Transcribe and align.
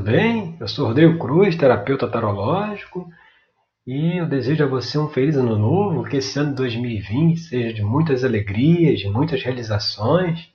bem? 0.00 0.56
Eu 0.58 0.66
sou 0.66 0.86
Rodrigo 0.86 1.18
Cruz, 1.18 1.54
terapeuta 1.56 2.08
tarológico, 2.08 3.08
e 3.86 4.18
eu 4.18 4.26
desejo 4.26 4.64
a 4.64 4.66
você 4.66 4.98
um 4.98 5.08
feliz 5.08 5.36
ano 5.36 5.58
novo, 5.58 6.04
que 6.04 6.16
esse 6.16 6.38
ano 6.38 6.50
de 6.50 6.56
2020 6.56 7.38
seja 7.38 7.72
de 7.72 7.82
muitas 7.82 8.24
alegrias, 8.24 9.00
de 9.00 9.08
muitas 9.08 9.42
realizações. 9.42 10.50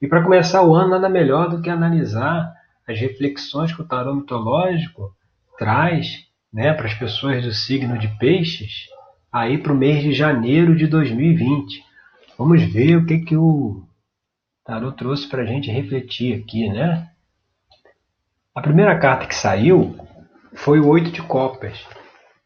E 0.00 0.06
para 0.06 0.22
começar 0.22 0.62
o 0.62 0.74
ano, 0.74 0.90
nada 0.90 1.08
melhor 1.08 1.48
do 1.48 1.62
que 1.62 1.70
analisar 1.70 2.52
as 2.86 2.98
reflexões 2.98 3.72
que 3.74 3.80
o 3.80 3.86
tarô 3.86 4.14
mitológico 4.14 5.14
traz 5.58 6.26
né, 6.52 6.72
para 6.72 6.86
as 6.86 6.94
pessoas 6.94 7.42
do 7.42 7.52
signo 7.52 7.98
de 7.98 8.08
Peixes 8.18 8.88
aí 9.32 9.58
para 9.58 9.72
o 9.72 9.76
mês 9.76 10.02
de 10.02 10.12
janeiro 10.12 10.76
de 10.76 10.86
2020. 10.86 11.82
Vamos 12.36 12.62
ver 12.62 12.96
o 12.96 13.06
que, 13.06 13.18
que 13.18 13.36
o 13.36 13.82
tarô 14.64 14.92
trouxe 14.92 15.28
para 15.28 15.42
a 15.42 15.46
gente 15.46 15.70
refletir 15.70 16.40
aqui, 16.40 16.68
né? 16.68 17.09
A 18.60 18.62
primeira 18.62 18.98
carta 18.98 19.24
que 19.24 19.34
saiu 19.34 19.96
foi 20.52 20.80
o 20.80 20.88
Oito 20.88 21.10
de 21.10 21.22
Copas. 21.22 21.82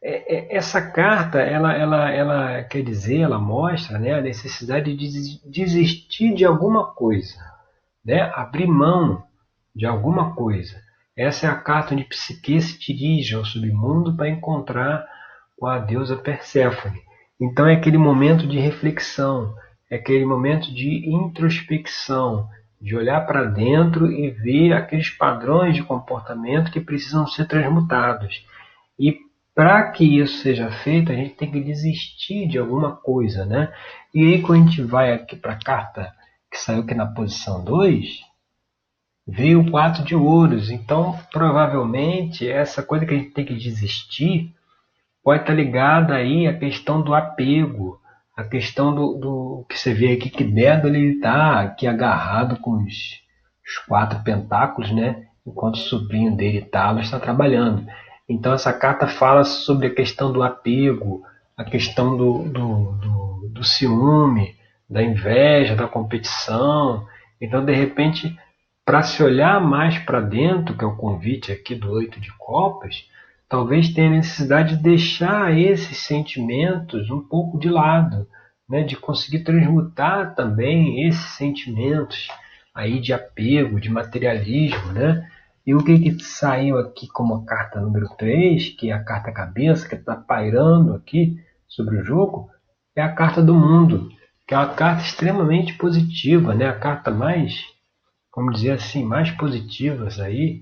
É, 0.01 0.53
é, 0.53 0.55
essa 0.55 0.81
carta, 0.81 1.41
ela, 1.41 1.73
ela, 1.73 2.09
ela 2.09 2.63
quer 2.63 2.83
dizer, 2.83 3.19
ela 3.19 3.37
mostra 3.37 3.99
né, 3.99 4.13
a 4.13 4.21
necessidade 4.21 4.95
de 4.95 5.41
desistir 5.45 6.33
de 6.33 6.45
alguma 6.45 6.93
coisa, 6.93 7.35
né, 8.03 8.31
abrir 8.33 8.65
mão 8.65 9.25
de 9.75 9.85
alguma 9.85 10.33
coisa. 10.33 10.79
Essa 11.17 11.47
é 11.47 11.49
a 11.49 11.55
carta 11.55 11.93
onde 11.93 12.05
Psique 12.05 12.61
se 12.61 12.79
dirige 12.79 13.35
ao 13.35 13.43
submundo 13.43 14.15
para 14.15 14.29
encontrar 14.29 15.05
com 15.57 15.67
a 15.67 15.79
deusa 15.79 16.15
Perséfone. 16.15 17.01
Então 17.41 17.67
é 17.67 17.73
aquele 17.73 17.97
momento 17.97 18.47
de 18.47 18.57
reflexão, 18.57 19.53
é 19.91 19.97
aquele 19.97 20.25
momento 20.25 20.73
de 20.73 21.09
introspecção, 21.13 22.47
de 22.81 22.95
olhar 22.95 23.25
para 23.25 23.45
dentro 23.45 24.11
e 24.11 24.29
ver 24.29 24.73
aqueles 24.73 25.09
padrões 25.09 25.75
de 25.75 25.83
comportamento 25.83 26.71
que 26.71 26.79
precisam 26.79 27.25
ser 27.27 27.47
transmutados. 27.47 28.45
E 28.99 29.17
para 29.53 29.91
que 29.91 30.19
isso 30.19 30.39
seja 30.39 30.69
feito, 30.69 31.11
a 31.11 31.15
gente 31.15 31.35
tem 31.35 31.49
que 31.49 31.61
desistir 31.61 32.47
de 32.47 32.57
alguma 32.57 32.95
coisa, 32.95 33.45
né? 33.45 33.73
E 34.13 34.21
aí 34.21 34.41
quando 34.41 34.63
a 34.63 34.65
gente 34.65 34.81
vai 34.83 35.13
aqui 35.13 35.35
para 35.35 35.53
a 35.53 35.59
carta 35.59 36.13
que 36.51 36.57
saiu 36.57 36.81
aqui 36.81 36.93
na 36.93 37.07
posição 37.07 37.63
2, 37.63 38.21
veio 39.27 39.61
o 39.61 39.71
4 39.71 40.03
de 40.03 40.15
ouros. 40.15 40.69
Então, 40.69 41.17
provavelmente, 41.31 42.47
essa 42.47 42.83
coisa 42.83 43.05
que 43.05 43.13
a 43.13 43.17
gente 43.17 43.31
tem 43.31 43.45
que 43.45 43.55
desistir 43.55 44.53
pode 45.23 45.41
estar 45.41 45.53
ligada 45.53 46.15
aí 46.15 46.47
à 46.47 46.57
questão 46.57 47.01
do 47.01 47.15
apego, 47.15 47.99
a 48.35 48.43
questão 48.43 48.93
do, 48.93 49.13
do 49.13 49.65
que 49.69 49.79
você 49.79 49.93
vê 49.93 50.11
aqui 50.11 50.29
que 50.29 50.43
Dédalo 50.43 50.95
está 50.95 51.61
aqui 51.61 51.87
agarrado 51.87 52.57
com 52.59 52.71
os, 52.83 53.21
os, 53.65 53.77
quatro 53.87 54.21
pentáculos, 54.23 54.91
né? 54.91 55.27
Enquanto 55.47 55.75
o 55.75 55.79
sobrinho 55.79 56.35
dele 56.35 56.61
Talos 56.61 57.05
está 57.05 57.19
trabalhando. 57.19 57.85
Então 58.27 58.53
essa 58.53 58.73
carta 58.73 59.07
fala 59.07 59.43
sobre 59.43 59.87
a 59.87 59.93
questão 59.93 60.33
do 60.33 60.43
apego, 60.43 61.23
a 61.55 61.63
questão 61.63 62.17
do, 62.17 62.43
do, 62.49 62.91
do, 62.93 63.49
do 63.53 63.63
ciúme, 63.63 64.55
da 64.89 65.01
inveja, 65.01 65.75
da 65.75 65.87
competição. 65.87 67.07
Então 67.39 67.63
de 67.63 67.73
repente, 67.73 68.37
para 68.83 69.01
se 69.01 69.23
olhar 69.23 69.61
mais 69.61 69.97
para 69.99 70.19
dentro, 70.19 70.75
que 70.75 70.83
é 70.83 70.87
o 70.87 70.97
convite 70.97 71.53
aqui 71.53 71.73
do 71.73 71.89
oito 71.91 72.19
de 72.19 72.33
copas, 72.37 73.07
talvez 73.47 73.93
tenha 73.93 74.09
necessidade 74.09 74.77
de 74.77 74.83
deixar 74.83 75.57
esses 75.57 75.99
sentimentos 75.99 77.09
um 77.09 77.21
pouco 77.21 77.59
de 77.59 77.69
lado, 77.69 78.27
né? 78.67 78.83
de 78.83 78.95
conseguir 78.95 79.43
transmutar 79.43 80.35
também 80.35 81.07
esses 81.07 81.35
sentimentos 81.35 82.27
aí 82.73 82.99
de 82.99 83.13
apego, 83.13 83.79
de 83.79 83.89
materialismo, 83.89 84.91
né? 84.91 85.29
E 85.65 85.73
o 85.73 85.83
que, 85.83 85.97
que 85.97 86.23
saiu 86.23 86.77
aqui 86.77 87.07
como 87.07 87.43
carta 87.45 87.79
número 87.79 88.07
3, 88.17 88.69
que 88.77 88.91
é 88.91 88.93
a 88.93 89.03
carta 89.03 89.31
cabeça, 89.31 89.87
que 89.87 89.95
está 89.95 90.15
pairando 90.15 90.93
aqui 90.93 91.39
sobre 91.67 91.97
o 91.97 92.03
jogo, 92.03 92.49
é 92.95 93.01
a 93.01 93.11
carta 93.11 93.41
do 93.41 93.55
mundo, 93.55 94.09
que 94.47 94.53
é 94.53 94.57
uma 94.57 94.73
carta 94.73 95.01
extremamente 95.01 95.73
positiva, 95.73 96.53
né? 96.53 96.67
a 96.67 96.77
carta 96.77 97.09
mais, 97.09 97.65
como 98.29 98.51
dizer 98.51 98.71
assim, 98.71 99.03
mais 99.03 99.31
positivas 99.31 100.19
aí 100.19 100.61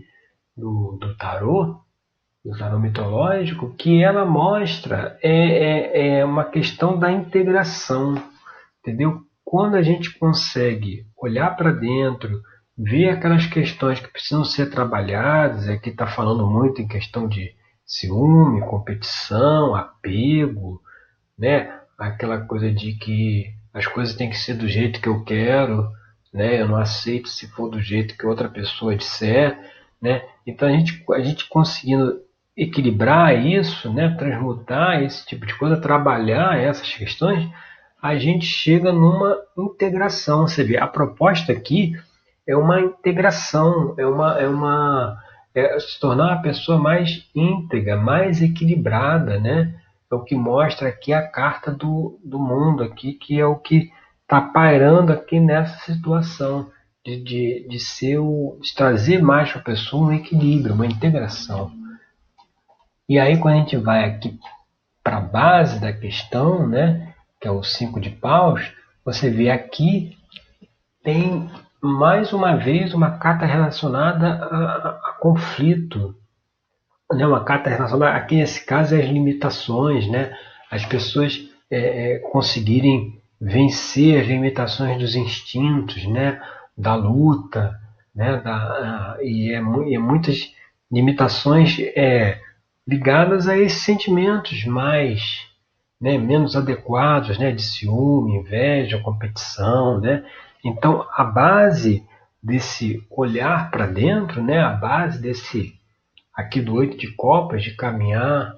do, 0.56 0.98
do 1.02 1.18
tarô, 1.18 1.83
do 2.44 2.58
tarô 2.58 2.78
mitológico, 2.78 3.74
que 3.76 4.04
ela 4.04 4.26
mostra 4.26 5.18
é, 5.24 5.30
é, 5.32 6.18
é 6.20 6.26
uma 6.26 6.44
questão 6.44 7.00
da 7.00 7.12
integração, 7.12 8.22
entendeu? 8.82 9.22
Quando 9.46 9.76
a 9.76 9.82
gente 9.82 10.18
consegue 10.18 11.06
olhar 11.18 11.56
para 11.56 11.72
dentro, 11.72 12.42
ver 12.78 13.10
aquelas 13.10 13.46
questões 13.46 14.00
que 14.00 14.12
precisam 14.12 14.44
ser 14.44 14.70
trabalhadas, 14.70 15.70
aqui 15.70 15.90
está 15.90 16.08
falando 16.08 16.46
muito 16.46 16.82
em 16.82 16.88
questão 16.88 17.28
de 17.28 17.56
ciúme, 17.86 18.68
competição, 18.68 19.76
apego, 19.76 20.82
né? 21.38 21.80
aquela 21.98 22.42
coisa 22.42 22.72
de 22.72 22.94
que 22.94 23.54
as 23.74 23.86
coisas 23.88 24.16
têm 24.16 24.30
que 24.30 24.38
ser 24.38 24.56
do 24.56 24.68
jeito 24.68 25.00
que 25.00 25.08
eu 25.08 25.24
quero, 25.24 25.88
né? 26.34 26.62
eu 26.62 26.68
não 26.68 26.76
aceito 26.76 27.30
se 27.30 27.48
for 27.48 27.70
do 27.70 27.80
jeito 27.80 28.18
que 28.18 28.26
outra 28.26 28.50
pessoa 28.50 28.96
disser. 28.96 29.58
Né? 30.02 30.24
Então 30.46 30.68
a 30.68 30.72
gente, 30.72 31.04
a 31.12 31.22
gente 31.22 31.48
conseguindo 31.48 32.23
equilibrar 32.56 33.36
isso, 33.46 33.92
né, 33.92 34.16
transmutar 34.18 35.02
esse 35.02 35.26
tipo 35.26 35.46
de 35.46 35.56
coisa, 35.56 35.82
trabalhar 35.82 36.58
essas 36.58 36.94
questões, 36.94 37.50
a 38.02 38.16
gente 38.16 38.46
chega 38.46 38.92
numa 38.92 39.38
integração. 39.58 40.48
Você 40.48 40.64
vê, 40.64 40.78
a 40.78 40.88
proposta 40.88 41.52
aqui 41.52 41.94
é 42.48 42.56
uma 42.56 42.82
integração, 42.82 43.96
é 43.98 44.06
uma, 44.06 44.40
é 44.40 44.48
uma 44.48 45.18
é 45.56 45.80
se 45.80 46.00
tornar 46.00 46.34
uma 46.34 46.42
pessoa 46.42 46.78
mais 46.78 47.30
íntegra, 47.36 47.96
mais 47.96 48.42
equilibrada, 48.42 49.40
né? 49.40 49.76
É 50.12 50.16
o 50.16 50.24
que 50.24 50.36
mostra 50.36 50.90
aqui 50.90 51.14
a 51.14 51.28
carta 51.28 51.72
do, 51.72 52.20
do 52.24 52.40
mundo 52.40 52.84
aqui, 52.84 53.14
que 53.14 53.40
é 53.40 53.46
o 53.46 53.56
que 53.56 53.92
está 54.24 54.42
pairando 54.42 55.14
aqui 55.14 55.40
nessa 55.40 55.78
situação 55.86 56.70
de, 57.06 57.24
de, 57.24 57.68
de, 57.70 57.80
ser 57.80 58.18
o, 58.18 58.58
de 58.62 58.74
trazer 58.74 59.22
mais 59.22 59.52
para 59.52 59.62
a 59.62 59.64
pessoa 59.64 60.08
um 60.08 60.12
equilíbrio, 60.12 60.74
uma 60.74 60.86
integração. 60.86 61.72
E 63.08 63.20
aí 63.20 63.38
quando 63.38 63.56
a 63.56 63.60
gente 63.60 63.78
vai 63.78 64.04
aqui 64.06 64.40
para 65.04 65.18
a 65.18 65.22
base 65.22 65.80
da 65.80 65.92
questão, 65.92 66.68
né, 66.68 67.14
que 67.40 67.48
é 67.48 67.52
o 67.52 67.62
5 67.62 68.00
de 68.00 68.10
paus, 68.10 68.72
você 69.04 69.30
vê 69.30 69.50
aqui 69.50 70.18
tem 71.04 71.50
mais 71.82 72.32
uma 72.32 72.56
vez 72.56 72.94
uma 72.94 73.18
carta 73.18 73.46
relacionada 73.46 74.36
a, 74.36 74.90
a 75.10 75.18
conflito, 75.20 76.16
né, 77.12 77.28
uma 77.28 77.44
carta 77.44 77.70
relacionada 77.70 78.16
aqui 78.16 78.38
nesse 78.38 78.66
caso 78.66 78.96
as 78.96 79.06
limitações, 79.06 80.08
né, 80.08 80.34
as 80.72 80.86
pessoas 80.86 81.50
é, 81.70 82.14
é, 82.14 82.20
conseguirem 82.20 83.22
vencer 83.40 84.22
as 84.22 84.28
limitações 84.28 84.98
dos 84.98 85.16
instintos, 85.16 86.06
né, 86.06 86.42
da 86.78 86.96
luta, 86.96 87.78
né, 88.16 88.38
da, 88.38 89.18
e, 89.22 89.52
é, 89.54 89.62
e 89.88 89.96
é 89.96 90.00
muitas 90.00 90.54
limitações 90.90 91.78
é, 91.96 92.40
ligadas 92.88 93.48
a 93.48 93.58
esses 93.58 93.82
sentimentos 93.82 94.66
mais 94.66 95.48
né, 96.00 96.18
menos 96.18 96.56
adequados, 96.56 97.38
né, 97.38 97.52
de 97.52 97.62
ciúme, 97.62 98.36
inveja, 98.36 99.00
competição, 99.00 100.02
né? 100.02 100.26
Então 100.64 101.08
a 101.16 101.24
base 101.24 102.06
desse 102.42 103.02
olhar 103.10 103.72
para 103.72 103.88
dentro, 103.88 104.44
né, 104.44 104.60
a 104.60 104.72
base 104.74 105.22
desse 105.22 105.80
aqui 106.36 106.60
do 106.60 106.74
oito 106.76 106.98
de 106.98 107.08
copas 107.14 107.64
de 107.64 107.72
caminhar 107.76 108.54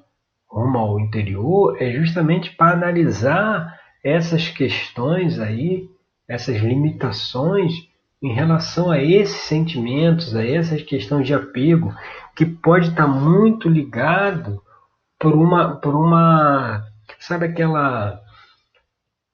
rumo 0.49 0.77
ao 0.77 0.99
interior 0.99 1.77
é 1.79 1.91
justamente 1.91 2.49
para 2.55 2.73
analisar 2.73 3.79
essas 4.03 4.47
questões 4.49 5.39
aí, 5.39 5.87
essas 6.27 6.57
limitações 6.57 7.73
em 8.25 8.33
relação 8.33 8.89
a 8.89 8.99
esses 8.99 9.41
sentimentos, 9.41 10.35
a 10.35 10.43
essas 10.43 10.81
questões 10.81 11.27
de 11.27 11.33
apego 11.35 11.93
que 12.35 12.43
pode 12.43 12.89
estar 12.89 13.05
muito 13.05 13.69
ligado 13.69 14.59
por 15.19 15.33
uma, 15.33 15.75
por 15.75 15.95
uma, 15.95 16.83
sabe 17.19 17.45
aquela, 17.45 18.19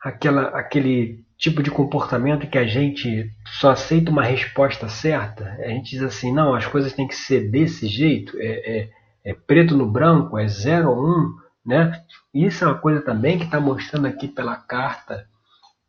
aquela, 0.03 0.41
aquele 0.49 1.23
tipo 1.37 1.63
de 1.63 1.71
comportamento 1.71 2.49
que 2.49 2.57
a 2.57 2.65
gente 2.65 3.31
só 3.45 3.71
aceita 3.71 4.11
uma 4.11 4.23
resposta 4.23 4.89
certa. 4.89 5.45
A 5.63 5.69
gente 5.69 5.91
diz 5.91 6.03
assim, 6.03 6.33
não, 6.33 6.53
as 6.53 6.65
coisas 6.65 6.91
têm 6.91 7.07
que 7.07 7.15
ser 7.15 7.49
desse 7.49 7.87
jeito, 7.87 8.37
é, 8.39 8.45
é, 8.45 8.89
é 9.23 9.33
preto 9.33 9.77
no 9.77 9.89
branco, 9.89 10.37
é 10.37 10.49
zero 10.49 10.89
ou 10.89 11.01
um, 11.01 11.37
né? 11.65 12.03
Isso 12.33 12.65
é 12.65 12.67
uma 12.67 12.77
coisa 12.77 13.01
também 13.01 13.37
que 13.37 13.45
está 13.45 13.57
mostrando 13.57 14.05
aqui 14.05 14.27
pela 14.27 14.57
carta 14.57 15.25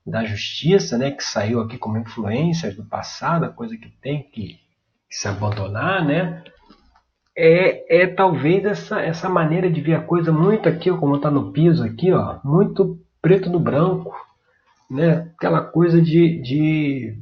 da 0.04 0.24
justiça, 0.24 0.98
né, 0.98 1.10
que 1.10 1.22
saiu 1.22 1.60
aqui 1.60 1.78
como 1.78 1.98
influências 1.98 2.74
do 2.74 2.84
passado, 2.84 3.44
a 3.44 3.50
coisa 3.50 3.76
que 3.76 3.88
tem 3.88 4.22
que, 4.22 4.58
que 5.08 5.16
se 5.16 5.28
abandonar, 5.28 6.04
né? 6.04 6.42
é, 7.36 8.02
é 8.02 8.06
talvez 8.06 8.64
essa, 8.64 9.00
essa 9.00 9.28
maneira 9.28 9.70
de 9.70 9.80
ver 9.80 9.94
a 9.94 10.02
coisa 10.02 10.30
muito 10.32 10.68
aqui, 10.68 10.90
como 10.90 11.16
está 11.16 11.30
no 11.30 11.52
piso 11.52 11.82
aqui, 11.82 12.12
ó, 12.12 12.38
muito 12.44 12.98
preto 13.20 13.48
no 13.48 13.58
branco, 13.58 14.14
né? 14.90 15.30
Aquela 15.36 15.62
coisa 15.62 16.00
de, 16.00 16.40
de 16.42 17.18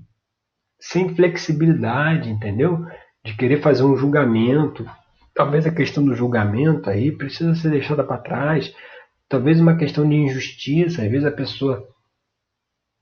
sem 0.80 1.14
flexibilidade, 1.14 2.30
entendeu? 2.30 2.84
De 3.24 3.36
querer 3.36 3.60
fazer 3.60 3.84
um 3.84 3.96
julgamento. 3.96 4.84
Talvez 5.34 5.66
a 5.66 5.70
questão 5.70 6.04
do 6.04 6.14
julgamento 6.14 6.90
aí 6.90 7.12
precisa 7.12 7.54
ser 7.54 7.70
deixada 7.70 8.02
para 8.02 8.18
trás. 8.18 8.74
Talvez 9.28 9.60
uma 9.60 9.76
questão 9.76 10.08
de 10.08 10.16
injustiça. 10.16 11.02
Às 11.02 11.10
vezes 11.10 11.26
a 11.26 11.30
pessoa 11.30 11.86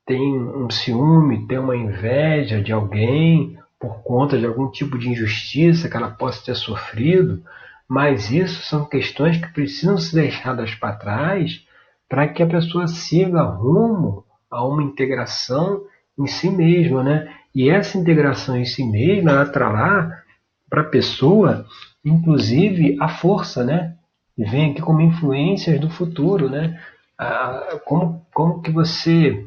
tem 0.08 0.40
um 0.40 0.70
ciúme, 0.70 1.46
tem 1.46 1.58
uma 1.58 1.76
inveja 1.76 2.62
de 2.62 2.72
alguém 2.72 3.58
por 3.78 4.02
conta 4.02 4.38
de 4.38 4.46
algum 4.46 4.70
tipo 4.70 4.98
de 4.98 5.10
injustiça 5.10 5.86
que 5.86 5.96
ela 5.96 6.10
possa 6.10 6.42
ter 6.46 6.54
sofrido. 6.54 7.42
Mas 7.86 8.30
isso 8.30 8.62
são 8.62 8.86
questões 8.86 9.36
que 9.36 9.52
precisam 9.52 9.98
ser 9.98 10.22
deixadas 10.22 10.74
para 10.74 10.96
trás 10.96 11.62
para 12.08 12.26
que 12.26 12.42
a 12.42 12.46
pessoa 12.46 12.88
siga 12.88 13.42
rumo 13.42 14.24
a 14.50 14.66
uma 14.66 14.82
integração 14.82 15.82
em 16.18 16.26
si 16.26 16.50
mesma, 16.50 17.02
né? 17.02 17.30
E 17.54 17.68
essa 17.68 17.98
integração 17.98 18.56
em 18.56 18.64
si 18.64 18.82
mesma, 18.84 19.32
ela 19.32 19.46
trará 19.46 20.22
para 20.70 20.82
a 20.82 20.88
pessoa, 20.88 21.66
inclusive, 22.02 22.96
a 22.98 23.08
força, 23.08 23.62
né? 23.62 23.94
E 24.38 24.44
vem 24.44 24.70
aqui 24.70 24.80
como 24.80 25.02
influências 25.02 25.78
do 25.78 25.90
futuro, 25.90 26.48
né? 26.48 26.80
Ah, 27.18 27.78
como, 27.84 28.26
como 28.32 28.62
que 28.62 28.70
você 28.70 29.44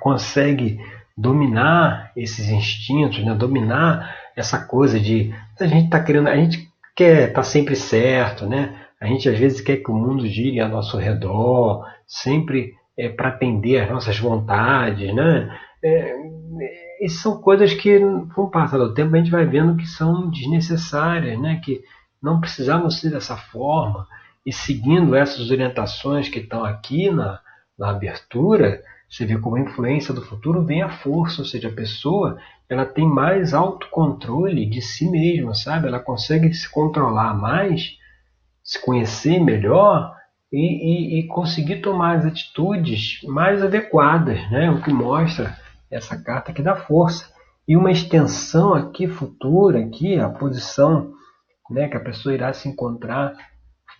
consegue 0.00 0.80
dominar 1.16 2.12
esses 2.16 2.48
instintos, 2.48 3.24
né? 3.24 3.34
Dominar 3.34 4.14
essa 4.36 4.58
coisa 4.58 5.00
de 5.00 5.34
a 5.58 5.66
gente 5.66 5.90
tá 5.90 6.00
querendo, 6.02 6.28
a 6.28 6.36
gente 6.36 6.68
quer 6.94 7.28
estar 7.28 7.34
tá 7.34 7.42
sempre 7.42 7.74
certo, 7.74 8.46
né? 8.46 8.74
A 9.00 9.06
gente 9.06 9.28
às 9.28 9.38
vezes 9.38 9.60
quer 9.60 9.78
que 9.78 9.90
o 9.90 9.94
mundo 9.94 10.26
gire 10.26 10.60
ao 10.60 10.68
nosso 10.68 10.96
redor, 10.96 11.84
sempre 12.06 12.74
é, 12.96 13.08
para 13.08 13.28
atender 13.28 13.80
às 13.80 13.90
nossas 13.90 14.18
vontades, 14.18 15.14
né? 15.14 15.56
É, 15.82 16.14
são 17.08 17.40
coisas 17.40 17.72
que, 17.74 18.00
com 18.34 18.42
o 18.42 18.50
passar 18.50 18.78
do 18.78 18.92
tempo, 18.94 19.14
a 19.14 19.18
gente 19.18 19.30
vai 19.30 19.46
vendo 19.46 19.76
que 19.76 19.86
são 19.86 20.30
desnecessárias, 20.30 21.38
né? 21.40 21.60
Que 21.64 21.80
não 22.22 22.40
precisavam 22.40 22.90
ser 22.90 23.10
dessa 23.10 23.36
forma. 23.36 24.06
E 24.44 24.52
seguindo 24.52 25.14
essas 25.14 25.50
orientações 25.50 26.28
que 26.28 26.40
estão 26.40 26.64
aqui 26.64 27.10
na, 27.10 27.40
na 27.78 27.90
abertura, 27.90 28.82
você 29.08 29.24
vê 29.24 29.38
como 29.38 29.56
a 29.56 29.60
influência 29.60 30.12
do 30.12 30.22
futuro 30.22 30.64
vem 30.64 30.82
a 30.82 30.90
força, 30.90 31.40
ou 31.40 31.46
seja, 31.46 31.68
a 31.68 31.72
pessoa 31.72 32.38
ela 32.68 32.84
tem 32.84 33.06
mais 33.06 33.54
autocontrole 33.54 34.66
de 34.66 34.82
si 34.82 35.10
mesma, 35.10 35.54
sabe? 35.54 35.88
Ela 35.88 35.98
consegue 35.98 36.52
se 36.52 36.70
controlar 36.70 37.34
mais 37.34 37.96
se 38.68 38.78
conhecer 38.84 39.40
melhor 39.40 40.14
e, 40.52 40.58
e, 40.58 41.20
e, 41.20 41.26
conseguir 41.26 41.80
tomar 41.80 42.18
as 42.18 42.26
atitudes 42.26 43.18
mais 43.24 43.62
adequadas, 43.62 44.38
né? 44.50 44.70
o 44.70 44.82
que 44.82 44.92
mostra 44.92 45.56
essa 45.90 46.22
carta 46.22 46.50
aqui 46.50 46.62
da 46.62 46.76
força. 46.76 47.32
E 47.66 47.74
uma 47.74 47.90
extensão 47.90 48.74
aqui 48.74 49.08
futura, 49.08 49.80
aqui, 49.80 50.18
a 50.18 50.28
posição 50.28 51.12
né, 51.70 51.88
que 51.88 51.96
a 51.96 52.00
pessoa 52.00 52.34
irá 52.34 52.52
se 52.52 52.68
encontrar 52.68 53.34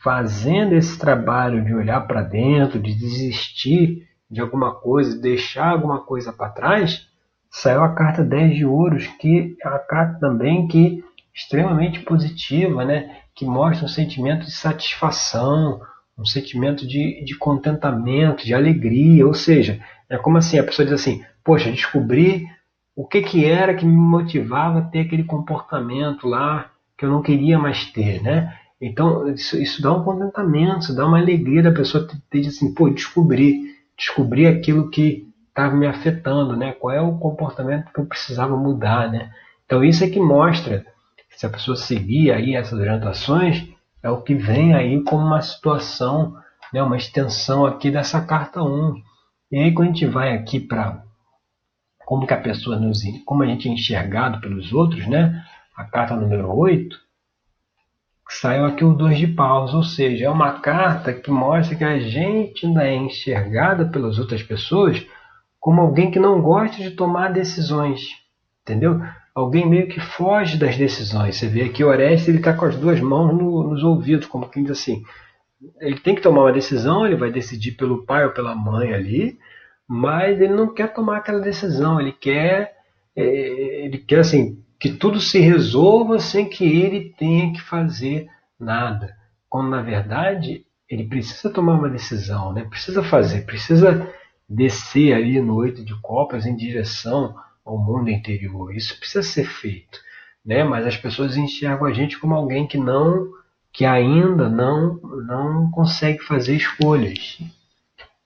fazendo 0.03 0.75
esse 0.75 0.99
trabalho 0.99 1.65
de 1.65 1.75
olhar 1.75 2.03
para 2.03 2.23
dentro, 2.23 2.79
de 2.79 2.95
desistir 2.95 4.08
de 4.31 4.41
alguma 4.41 4.75
coisa, 4.75 5.21
deixar 5.21 5.71
alguma 5.71 6.01
coisa 6.01 6.33
para 6.33 6.51
trás, 6.51 7.07
saiu 7.51 7.83
a 7.83 7.95
carta 7.95 8.23
10 8.23 8.57
de 8.57 8.65
ouros, 8.65 9.07
que 9.19 9.57
é 9.63 9.69
a 9.69 9.79
carta 9.79 10.19
também 10.21 10.69
que 10.69 11.03
extremamente 11.35 12.01
positiva, 12.01 12.85
né? 12.85 13.19
que 13.35 13.47
mostra 13.47 13.85
um 13.85 13.89
sentimento 13.89 14.45
de 14.45 14.51
satisfação, 14.51 15.81
um 16.19 16.25
sentimento 16.25 16.85
de, 16.87 17.25
de 17.25 17.37
contentamento, 17.37 18.45
de 18.45 18.53
alegria. 18.53 19.25
Ou 19.25 19.33
seja, 19.33 19.81
é 20.09 20.19
como 20.19 20.39
assim, 20.39 20.59
a 20.59 20.65
pessoa 20.65 20.85
diz 20.85 21.01
assim, 21.01 21.23
poxa, 21.45 21.71
descobri 21.71 22.49
o 22.97 23.07
que, 23.07 23.23
que 23.23 23.45
era 23.45 23.75
que 23.75 23.87
me 23.87 23.93
motivava 23.93 24.81
a 24.81 24.83
ter 24.83 25.03
aquele 25.03 25.23
comportamento 25.23 26.27
lá 26.27 26.73
que 26.99 27.05
eu 27.05 27.11
não 27.11 27.23
queria 27.23 27.57
mais 27.57 27.85
ter, 27.93 28.21
né? 28.21 28.53
Então, 28.81 29.29
isso, 29.29 29.57
isso 29.57 29.81
dá 29.81 29.93
um 29.93 30.03
contentamento, 30.03 30.81
isso 30.81 30.97
dá 30.97 31.07
uma 31.07 31.19
alegria 31.19 31.63
da 31.63 31.71
pessoa 31.71 32.07
ter, 32.09 32.17
ter 32.29 32.49
assim, 32.49 32.75
pô, 32.75 32.91
descobri, 32.91 33.77
descobri 33.99 34.47
aquilo 34.47 34.91
que 34.91 35.27
estava 35.49 35.75
me 35.75 35.87
afetando, 35.87 36.57
né? 36.57 36.73
Qual 36.73 36.95
é 36.95 37.01
o 37.01 37.19
comportamento 37.19 37.93
que 37.93 38.01
eu 38.01 38.07
precisava 38.07 38.57
mudar, 38.57 39.11
né? 39.11 39.31
Então, 39.67 39.85
isso 39.85 40.05
é 40.05 40.09
que 40.09 40.21
mostra 40.21 40.87
se 41.39 41.47
a 41.47 41.51
pessoa 41.51 41.77
seguir 41.77 42.33
aí 42.33 42.57
essas 42.57 42.79
orientações, 42.79 43.69
é 44.03 44.11
o 44.11 44.23
que 44.23 44.35
vem 44.35 44.75
aí 44.75 45.03
como 45.05 45.25
uma 45.25 45.41
situação, 45.41 46.37
né, 46.73 46.83
uma 46.83 46.97
extensão 46.97 47.65
aqui 47.65 47.91
dessa 47.91 48.21
carta 48.21 48.61
1. 48.61 48.95
E 49.53 49.59
aí 49.59 49.73
quando 49.73 49.91
a 49.91 49.93
gente 49.93 50.07
vai 50.07 50.35
aqui 50.35 50.59
para 50.59 51.01
como 52.05 52.27
que 52.27 52.35
a 52.35 52.41
pessoa 52.41 52.77
nos, 52.77 53.03
como 53.25 53.43
a 53.43 53.47
gente 53.47 53.69
é 53.69 53.73
enxergado 53.73 54.41
pelos 54.41 54.73
outros, 54.73 55.07
né? 55.07 55.45
A 55.77 55.85
carta 55.85 56.17
número 56.17 56.51
8, 56.51 56.99
saiu 58.29 58.65
aqui 58.65 58.85
o 58.85 58.95
2 58.95 59.19
de 59.19 59.27
paus, 59.29 59.75
ou 59.75 59.83
seja, 59.83 60.27
é 60.27 60.31
uma 60.31 60.61
carta 60.61 61.13
que 61.13 61.31
mostra 61.31 61.77
que 61.77 61.85
a 61.85 61.99
gente 61.99 62.67
ainda 62.67 62.87
é 62.87 62.95
enxergada 62.95 63.87
pelas 63.87 64.19
outras 64.19 64.43
pessoas 64.43 65.07
como 65.59 65.81
alguém 65.81 66.11
que 66.11 66.19
não 66.19 66.41
gosta 66.41 66.83
de 66.83 66.91
tomar 66.93 67.33
decisões, 67.33 68.01
entendeu? 68.63 69.01
alguém 69.39 69.69
meio 69.69 69.89
que 69.89 70.01
foge 70.01 70.59
das 70.59 70.77
decisões. 70.77 71.37
Você 71.37 71.47
vê 71.47 71.63
aqui 71.63 71.85
o 71.85 71.89
Orestes, 71.89 72.29
ele 72.29 72.39
está 72.39 72.53
com 72.53 72.65
as 72.65 72.77
duas 72.77 73.01
mãos 73.01 73.33
no, 73.33 73.71
nos 73.71 73.85
ouvidos, 73.85 74.27
como 74.27 74.49
quem 74.49 74.65
diz 74.65 74.73
assim. 74.73 75.05
Ele 75.81 75.99
tem 75.99 76.15
que 76.15 76.21
tomar 76.21 76.43
uma 76.43 76.53
decisão, 76.53 77.07
ele 77.07 77.17
vai 77.17 77.31
decidir 77.31 77.73
pelo 77.73 78.05
pai 78.05 78.25
ou 78.25 78.33
pela 78.33 78.55
mãe 78.55 78.93
ali, 78.93 79.39
mas 79.87 80.41
ele 80.41 80.53
não 80.53 80.75
quer 80.75 80.93
tomar 80.93 81.19
aquela 81.19 81.41
decisão, 81.41 82.01
ele 82.01 82.13
quer, 82.13 82.75
é, 83.15 83.85
ele 83.85 83.99
quer 83.99 84.21
assim, 84.21 84.63
que 84.79 84.93
tudo 84.93 85.21
se 85.21 85.39
resolva 85.39 86.19
sem 86.19 86.49
que 86.49 86.65
ele 86.65 87.13
tenha 87.19 87.53
que 87.53 87.61
fazer 87.61 88.29
nada. 88.59 89.17
Quando 89.49 89.71
na 89.71 89.83
verdade 89.83 90.65
ele 90.89 91.05
precisa 91.05 91.53
tomar 91.53 91.75
uma 91.75 91.91
decisão, 91.91 92.53
né? 92.53 92.65
precisa 92.65 93.03
fazer, 93.03 93.45
precisa 93.45 94.09
descer 94.49 95.13
ali 95.13 95.41
no 95.41 95.57
oito 95.57 95.85
de 95.85 95.95
copas 96.01 96.47
em 96.47 96.57
direção 96.57 97.35
ao 97.65 97.77
mundo 97.77 98.09
interior. 98.09 98.75
Isso 98.75 98.99
precisa 98.99 99.23
ser 99.23 99.45
feito, 99.45 99.99
né? 100.45 100.65
Mas 100.65 100.87
as 100.87 100.97
pessoas 100.97 101.37
enxergam 101.37 101.87
a 101.87 101.93
gente 101.93 102.19
como 102.19 102.35
alguém 102.35 102.67
que 102.67 102.79
não, 102.79 103.29
que 103.71 103.85
ainda 103.85 104.49
não, 104.49 104.95
não 105.27 105.71
consegue 105.71 106.21
fazer 106.21 106.57
escolhas. 106.57 107.39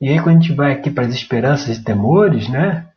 E 0.01 0.09
aí 0.09 0.21
quando 0.21 0.37
a 0.37 0.41
gente 0.41 0.53
vai 0.53 0.73
aqui 0.73 0.91
para 0.91 1.07
as 1.07 1.15
esperanças 1.15 1.79
e 1.79 1.85
temores, 1.85 2.49
né? 2.49 2.89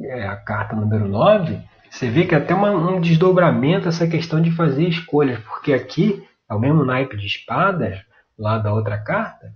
É 0.00 0.28
a 0.28 0.36
carta 0.36 0.76
número 0.76 1.08
9, 1.08 1.60
você 1.90 2.10
vê 2.10 2.26
que 2.26 2.34
até 2.34 2.54
uma, 2.54 2.70
um 2.70 3.00
desdobramento 3.00 3.88
essa 3.88 4.06
questão 4.06 4.40
de 4.40 4.50
fazer 4.50 4.88
escolhas, 4.88 5.38
porque 5.40 5.72
aqui 5.72 6.22
é 6.48 6.54
o 6.54 6.58
mesmo 6.58 6.84
naipe 6.84 7.16
de 7.16 7.26
espadas 7.26 7.98
lá 8.38 8.58
da 8.58 8.72
outra 8.72 8.98
carta. 8.98 9.52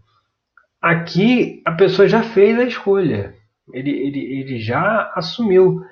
Aqui 0.81 1.63
a 1.65 1.73
pessoa 1.73 2.09
já 2.09 2.23
fez 2.23 2.59
a 2.59 2.65
escolha, 2.65 3.35
ele, 3.73 3.91
ele, 3.91 4.19
ele 4.19 4.61
já 4.61 5.13
assumiu. 5.15 5.85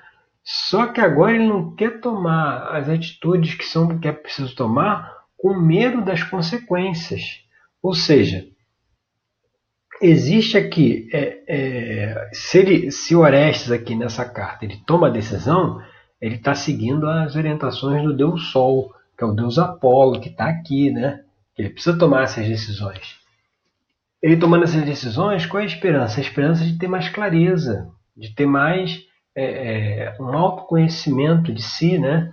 Só 0.42 0.86
que 0.86 1.00
agora 1.00 1.34
ele 1.34 1.46
não 1.46 1.74
quer 1.74 2.00
tomar 2.00 2.76
as 2.76 2.88
atitudes 2.88 3.54
que 3.54 3.64
são 3.64 3.98
que 3.98 4.08
é 4.08 4.12
preciso 4.12 4.54
tomar 4.56 5.20
com 5.36 5.54
medo 5.58 6.02
das 6.02 6.22
consequências. 6.22 7.44
Ou 7.82 7.94
seja, 7.94 8.44
existe 10.00 10.56
aqui, 10.56 11.08
é, 11.12 11.42
é, 11.46 12.30
se, 12.32 12.58
ele, 12.58 12.90
se 12.90 13.14
Orestes 13.14 13.70
aqui 13.70 13.94
nessa 13.94 14.24
carta 14.24 14.64
ele 14.64 14.82
toma 14.86 15.08
a 15.08 15.10
decisão, 15.10 15.80
ele 16.20 16.36
está 16.36 16.54
seguindo 16.54 17.08
as 17.08 17.34
orientações 17.34 18.02
do 18.02 18.14
Deus 18.14 18.50
Sol, 18.50 18.94
que 19.16 19.24
é 19.24 19.26
o 19.26 19.32
Deus 19.32 19.58
Apolo, 19.58 20.20
que 20.20 20.28
está 20.28 20.46
aqui, 20.48 20.90
né? 20.90 21.24
Ele 21.56 21.70
precisa 21.70 21.98
tomar 21.98 22.24
essas 22.24 22.46
decisões. 22.46 23.18
Ele 24.22 24.36
tomando 24.36 24.64
essas 24.64 24.84
decisões, 24.84 25.46
qual 25.46 25.60
é 25.60 25.64
a 25.64 25.66
esperança? 25.66 26.18
A 26.18 26.22
esperança 26.22 26.64
de 26.64 26.76
ter 26.78 26.88
mais 26.88 27.08
clareza, 27.08 27.88
de 28.16 28.34
ter 28.34 28.46
mais 28.46 29.00
é, 29.34 29.44
é, 29.44 30.16
um 30.20 30.36
autoconhecimento 30.36 31.52
de 31.52 31.62
si 31.62 31.98
né, 31.98 32.32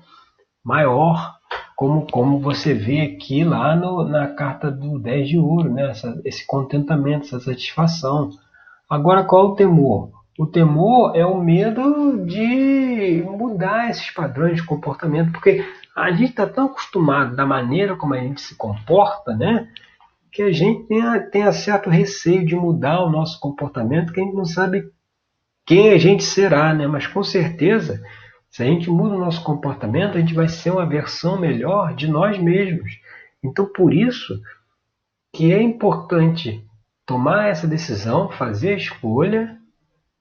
maior, 0.64 1.38
como, 1.76 2.06
como 2.08 2.40
você 2.40 2.74
vê 2.74 3.02
aqui 3.02 3.44
lá 3.44 3.76
no, 3.76 4.04
na 4.04 4.28
carta 4.28 4.70
do 4.70 5.00
10 5.00 5.30
de 5.30 5.38
ouro, 5.38 5.72
né, 5.72 5.92
essa, 5.92 6.20
esse 6.26 6.46
contentamento, 6.46 7.26
essa 7.26 7.40
satisfação. 7.40 8.32
Agora, 8.90 9.24
qual 9.24 9.46
é 9.46 9.50
o 9.50 9.56
temor? 9.56 10.12
O 10.38 10.46
temor 10.46 11.16
é 11.16 11.26
o 11.26 11.42
medo 11.42 12.24
de 12.24 13.24
mudar 13.26 13.90
esses 13.90 14.12
padrões 14.12 14.58
de 14.58 14.64
comportamento, 14.64 15.32
porque 15.32 15.66
a 15.96 16.12
gente 16.12 16.30
está 16.30 16.46
tão 16.46 16.68
acostumado 16.68 17.36
da 17.36 17.44
maneira 17.44 17.96
como 17.96 18.14
a 18.14 18.20
gente 18.20 18.40
se 18.40 18.56
comporta, 18.56 19.36
né? 19.36 19.68
Que 20.32 20.44
a 20.44 20.52
gente 20.52 20.88
tem 20.88 21.02
tenha 21.32 21.52
certo 21.52 21.90
receio 21.90 22.46
de 22.46 22.56
mudar 22.56 23.04
o 23.04 23.10
nosso 23.10 23.40
comportamento, 23.40 24.14
que 24.14 24.22
a 24.22 24.24
gente 24.24 24.36
não 24.36 24.46
sabe 24.46 24.92
quem 25.66 25.90
a 25.90 25.98
gente 25.98 26.24
será, 26.24 26.72
né? 26.72 26.86
Mas 26.86 27.08
com 27.08 27.24
certeza, 27.24 28.00
se 28.52 28.62
a 28.62 28.66
gente 28.66 28.92
muda 28.92 29.16
o 29.16 29.20
nosso 29.20 29.44
comportamento, 29.44 30.18
a 30.18 30.20
gente 30.20 30.36
vai 30.36 30.48
ser 30.48 30.70
uma 30.70 30.86
versão 30.86 31.40
melhor 31.40 31.96
de 31.96 32.08
nós 32.08 32.38
mesmos. 32.38 32.92
Então, 33.44 33.66
por 33.66 33.92
isso 33.92 34.40
que 35.34 35.52
é 35.52 35.60
importante 35.62 36.64
tomar 37.08 37.50
essa 37.50 37.68
decisão, 37.68 38.30
fazer 38.30 38.70
a 38.70 38.78
escolha, 38.78 39.57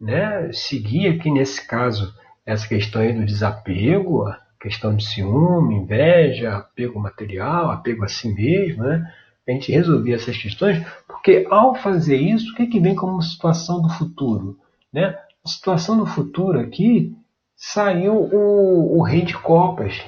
né? 0.01 0.51
Seguir 0.53 1.09
aqui 1.09 1.31
nesse 1.31 1.67
caso 1.67 2.15
essa 2.45 2.67
questão 2.69 3.03
aí 3.03 3.13
do 3.13 3.25
desapego, 3.25 4.25
questão 4.61 4.95
de 4.95 5.05
ciúme, 5.05 5.77
inveja, 5.77 6.57
apego 6.57 6.99
material, 7.01 7.71
apego 7.71 8.05
a 8.05 8.09
si 8.09 8.33
mesmo, 8.33 8.85
né? 8.85 9.13
A 9.49 9.53
gente 9.53 9.71
resolver 9.71 10.13
essas 10.13 10.37
questões, 10.37 10.85
porque 11.07 11.47
ao 11.49 11.77
fazer 11.77 12.17
isso, 12.17 12.53
o 12.53 12.55
que, 12.57 12.63
é 12.63 12.67
que 12.67 12.81
vem 12.81 12.97
como 12.97 13.23
situação 13.23 13.81
do 13.81 13.89
futuro? 13.89 14.59
Né? 14.93 15.17
A 15.45 15.49
situação 15.49 15.97
do 15.97 16.07
futuro 16.07 16.59
aqui 16.59 17.15
saiu 17.57 18.15
o, 18.15 18.99
o 18.99 19.03
Rei 19.03 19.23
de 19.23 19.39
Copas, 19.39 20.03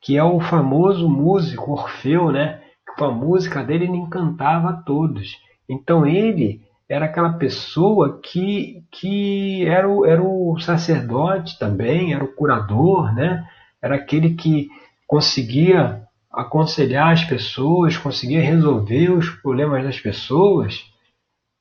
que 0.00 0.16
é 0.16 0.24
o 0.24 0.40
famoso 0.40 1.08
músico 1.08 1.72
Orfeu, 1.72 2.32
né? 2.32 2.60
Com 2.98 3.04
a 3.04 3.12
música 3.12 3.62
dele 3.62 3.84
ele 3.84 3.96
encantava 3.96 4.70
a 4.70 4.72
todos. 4.72 5.38
Então 5.68 6.04
ele 6.04 6.60
era 6.92 7.06
aquela 7.06 7.32
pessoa 7.32 8.20
que, 8.22 8.84
que 8.90 9.66
era, 9.66 9.88
o, 9.88 10.04
era 10.04 10.22
o 10.22 10.58
sacerdote 10.60 11.58
também, 11.58 12.12
era 12.12 12.22
o 12.22 12.34
curador, 12.34 13.14
né? 13.14 13.42
Era 13.80 13.94
aquele 13.94 14.34
que 14.34 14.68
conseguia 15.06 16.02
aconselhar 16.30 17.10
as 17.10 17.24
pessoas, 17.24 17.96
conseguia 17.96 18.42
resolver 18.42 19.10
os 19.10 19.30
problemas 19.30 19.82
das 19.82 19.98
pessoas, 19.98 20.84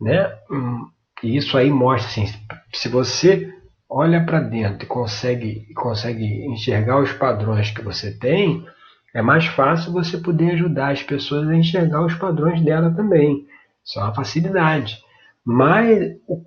né? 0.01 0.35
Hum, 0.51 0.89
e 1.23 1.37
isso 1.37 1.57
aí 1.57 1.69
mostra 1.69 2.09
assim, 2.09 2.37
se 2.73 2.89
você 2.89 3.53
olha 3.89 4.25
para 4.25 4.41
dentro 4.41 4.83
e 4.83 4.87
consegue, 4.87 5.73
consegue 5.73 6.45
enxergar 6.47 6.99
os 6.99 7.13
padrões 7.13 7.71
que 7.71 7.81
você 7.81 8.11
tem, 8.11 8.65
é 9.13 9.21
mais 9.21 9.45
fácil 9.45 9.93
você 9.93 10.17
poder 10.17 10.55
ajudar 10.55 10.91
as 10.91 11.01
pessoas 11.01 11.47
a 11.47 11.55
enxergar 11.55 12.05
os 12.05 12.15
padrões 12.15 12.61
dela 12.61 12.93
também. 12.93 13.45
Isso 13.85 13.97
é 13.97 14.03
uma 14.03 14.13
facilidade. 14.13 14.99
Mas 15.45 15.99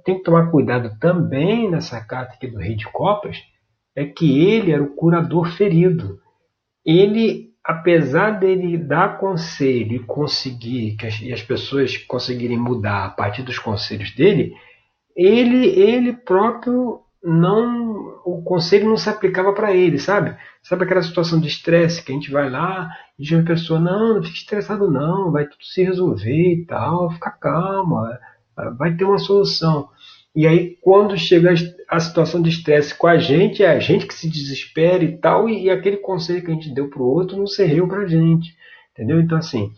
tem 0.04 0.18
que 0.18 0.22
tomar 0.22 0.50
cuidado 0.50 0.96
também 1.00 1.70
nessa 1.70 2.00
carta 2.00 2.34
aqui 2.34 2.46
do 2.46 2.58
Rei 2.58 2.76
de 2.76 2.86
Copas 2.86 3.38
é 3.96 4.04
que 4.04 4.40
ele 4.46 4.72
era 4.72 4.82
o 4.82 4.94
curador 4.94 5.50
ferido. 5.56 6.18
Ele, 6.84 7.50
apesar 7.64 8.38
dele 8.38 8.76
dar 8.76 9.18
conselho 9.18 9.94
e 9.94 10.04
conseguir 10.04 10.96
que 10.96 11.06
as, 11.06 11.20
e 11.20 11.32
as 11.32 11.42
pessoas 11.42 11.96
conseguirem 11.96 12.58
mudar 12.58 13.04
a 13.04 13.10
partir 13.10 13.42
dos 13.42 13.58
conselhos 13.58 14.14
dele, 14.14 14.52
ele, 15.16 15.66
ele 15.68 16.12
próprio 16.12 17.00
não 17.22 17.94
o 18.24 18.42
conselho 18.42 18.88
não 18.88 18.96
se 18.96 19.08
aplicava 19.08 19.52
para 19.52 19.74
ele, 19.74 19.98
sabe? 19.98 20.36
Sabe 20.62 20.84
aquela 20.84 21.02
situação 21.02 21.40
de 21.40 21.46
estresse 21.48 22.02
que 22.02 22.10
a 22.10 22.14
gente 22.14 22.30
vai 22.30 22.50
lá 22.50 22.90
e 23.18 23.22
diz 23.22 23.38
a 23.38 23.42
pessoa, 23.42 23.78
não, 23.78 24.14
não 24.14 24.22
fique 24.22 24.38
estressado 24.38 24.90
não, 24.90 25.30
vai 25.30 25.44
tudo 25.44 25.62
se 25.62 25.82
resolver 25.82 26.52
e 26.52 26.66
tal, 26.66 27.10
fica 27.10 27.30
calma, 27.30 28.18
vai 28.76 28.94
ter 28.94 29.04
uma 29.04 29.18
solução. 29.18 29.88
E 30.34 30.46
aí 30.46 30.76
quando 30.80 31.16
chega 31.16 31.54
a 31.88 32.00
situação 32.00 32.42
de 32.42 32.48
estresse 32.48 32.94
com 32.96 33.06
a 33.06 33.18
gente, 33.18 33.62
é 33.62 33.68
a 33.68 33.78
gente 33.78 34.06
que 34.06 34.14
se 34.14 34.28
desespera 34.28 35.04
e 35.04 35.16
tal, 35.16 35.48
e, 35.48 35.64
e 35.64 35.70
aquele 35.70 35.98
conselho 35.98 36.42
que 36.42 36.50
a 36.50 36.54
gente 36.54 36.74
deu 36.74 36.88
para 36.88 37.02
o 37.02 37.06
outro 37.06 37.36
não 37.36 37.46
serviu 37.46 37.86
para 37.86 38.02
a 38.02 38.06
gente, 38.06 38.56
entendeu? 38.92 39.20
Então 39.20 39.38
assim, 39.38 39.72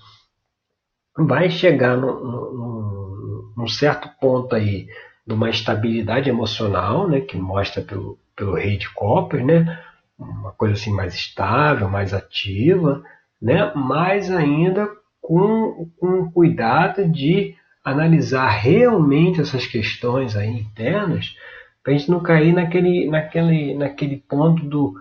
vai 1.16 1.50
chegar 1.50 1.96
num, 1.96 2.24
num, 2.24 3.52
num 3.56 3.68
certo 3.68 4.08
ponto 4.20 4.54
aí 4.54 4.86
de 5.26 5.34
uma 5.34 5.50
estabilidade 5.50 6.30
emocional, 6.30 7.08
né, 7.08 7.20
que 7.20 7.36
mostra 7.36 7.82
pelo, 7.82 8.18
pelo 8.36 8.54
rei 8.54 8.76
de 8.76 8.88
copas, 8.90 9.44
né, 9.44 9.82
uma 10.18 10.52
coisa 10.52 10.74
assim 10.74 10.92
mais 10.92 11.14
estável, 11.14 11.88
mais 11.88 12.14
ativa, 12.14 13.02
né, 13.42 13.72
mas 13.74 14.30
ainda 14.30 14.88
com, 15.20 15.90
com 15.98 16.30
cuidado 16.30 17.06
de 17.08 17.56
analisar 17.86 18.48
realmente 18.48 19.40
essas 19.40 19.64
questões 19.64 20.34
aí 20.34 20.50
internas, 20.50 21.36
para 21.84 21.92
a 21.92 21.96
gente 21.96 22.10
não 22.10 22.20
cair 22.20 22.52
naquele, 22.52 23.08
naquele, 23.08 23.74
naquele 23.74 24.16
ponto 24.16 24.64
do 24.64 24.94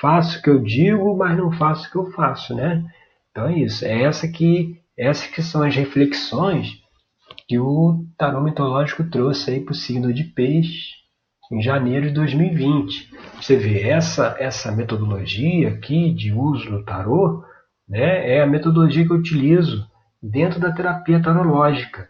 faço 0.00 0.38
o 0.38 0.42
que 0.42 0.48
eu 0.48 0.62
digo, 0.62 1.14
mas 1.14 1.36
não 1.36 1.52
faço 1.52 1.86
o 1.86 1.90
que 1.90 1.98
eu 1.98 2.10
faço, 2.12 2.54
né? 2.54 2.82
Então 3.30 3.46
é 3.46 3.58
isso, 3.58 3.84
é 3.84 4.04
essa 4.04 4.26
que, 4.26 4.80
essas 4.96 5.26
que 5.26 5.42
são 5.42 5.62
as 5.62 5.76
reflexões 5.76 6.80
que 7.46 7.58
o 7.58 8.06
tarô 8.16 8.40
mitológico 8.40 9.04
trouxe 9.04 9.50
aí 9.50 9.60
para 9.60 9.72
o 9.72 9.76
signo 9.76 10.10
de 10.14 10.24
peixe 10.24 10.94
em 11.52 11.60
janeiro 11.60 12.08
de 12.08 12.14
2020. 12.14 13.10
Você 13.36 13.56
vê, 13.56 13.82
essa, 13.82 14.34
essa 14.38 14.72
metodologia 14.72 15.68
aqui 15.68 16.10
de 16.14 16.32
uso 16.32 16.70
do 16.70 16.84
tarô 16.84 17.44
né, 17.86 18.36
é 18.36 18.40
a 18.40 18.46
metodologia 18.46 19.04
que 19.04 19.12
eu 19.12 19.16
utilizo 19.16 19.86
dentro 20.22 20.58
da 20.58 20.72
terapia 20.72 21.20
tarológica, 21.20 22.08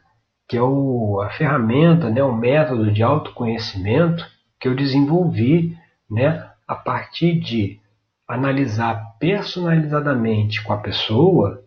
que 0.51 0.57
é 0.57 0.63
o, 0.63 1.21
a 1.21 1.31
ferramenta, 1.31 2.11
né, 2.11 2.21
o 2.25 2.37
método 2.37 2.91
de 2.91 3.05
autoconhecimento 3.05 4.27
que 4.59 4.67
eu 4.67 4.75
desenvolvi 4.75 5.79
né, 6.11 6.45
a 6.67 6.75
partir 6.75 7.39
de 7.39 7.79
analisar 8.27 9.17
personalizadamente 9.21 10.61
com 10.65 10.73
a 10.73 10.79
pessoa 10.79 11.63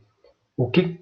o 0.57 0.69
que 0.69 0.99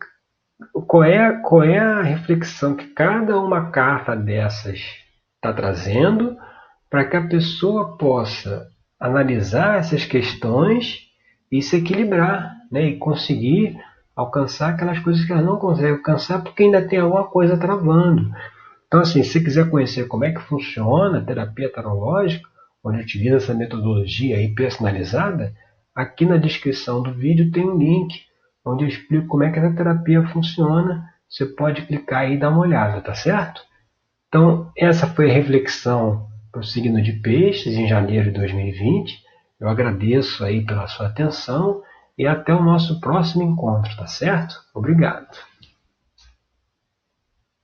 qual 0.85 1.03
é, 1.03 1.41
qual 1.41 1.63
é 1.63 1.79
a 1.79 2.03
reflexão 2.03 2.75
que 2.75 2.85
cada 2.89 3.39
uma 3.39 3.71
carta 3.71 4.15
dessas 4.15 4.79
está 5.35 5.51
trazendo 5.51 6.37
para 6.87 7.05
que 7.05 7.17
a 7.17 7.27
pessoa 7.27 7.97
possa 7.97 8.67
analisar 8.99 9.79
essas 9.79 10.05
questões 10.05 10.99
e 11.51 11.63
se 11.63 11.77
equilibrar 11.77 12.55
né, 12.71 12.89
e 12.89 12.97
conseguir 12.99 13.75
alcançar 14.15 14.69
aquelas 14.69 14.99
coisas 14.99 15.25
que 15.25 15.31
ela 15.31 15.41
não 15.41 15.57
consegue 15.57 15.91
alcançar 15.91 16.43
porque 16.43 16.63
ainda 16.63 16.87
tem 16.87 16.99
alguma 16.99 17.25
coisa 17.25 17.57
travando. 17.57 18.31
Então, 18.87 18.99
assim, 18.99 19.23
se 19.23 19.41
quiser 19.43 19.69
conhecer 19.69 20.07
como 20.07 20.25
é 20.25 20.31
que 20.31 20.41
funciona 20.41 21.19
a 21.19 21.23
terapia 21.23 21.71
tarológica, 21.71 22.47
onde 22.83 23.01
utiliza 23.01 23.37
essa 23.37 23.53
metodologia 23.53 24.37
aí 24.37 24.53
personalizada, 24.53 25.53
aqui 25.95 26.25
na 26.25 26.37
descrição 26.37 27.01
do 27.01 27.13
vídeo 27.13 27.51
tem 27.51 27.65
um 27.65 27.77
link 27.77 28.13
onde 28.65 28.83
eu 28.83 28.87
explico 28.87 29.27
como 29.27 29.43
é 29.43 29.51
que 29.51 29.59
essa 29.59 29.75
terapia 29.75 30.27
funciona. 30.27 31.09
Você 31.29 31.45
pode 31.45 31.83
clicar 31.83 32.21
aí 32.21 32.33
e 32.33 32.37
dar 32.37 32.49
uma 32.49 32.59
olhada, 32.61 33.01
tá 33.01 33.13
certo? 33.13 33.61
Então, 34.27 34.69
essa 34.77 35.07
foi 35.07 35.29
a 35.29 35.33
reflexão 35.33 36.27
para 36.51 36.61
o 36.61 36.63
signo 36.63 37.01
de 37.01 37.13
peixes 37.13 37.75
em 37.75 37.87
janeiro 37.87 38.25
de 38.25 38.31
2020. 38.31 39.21
Eu 39.59 39.69
agradeço 39.69 40.43
aí 40.43 40.65
pela 40.65 40.87
sua 40.87 41.07
atenção 41.07 41.81
e 42.17 42.27
até 42.27 42.53
o 42.53 42.63
nosso 42.63 42.99
próximo 42.99 43.43
encontro, 43.43 43.95
tá 43.95 44.07
certo? 44.07 44.55
Obrigado. 44.73 45.50